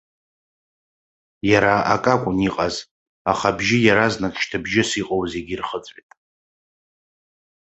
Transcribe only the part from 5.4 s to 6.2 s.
ирхыҵәеит.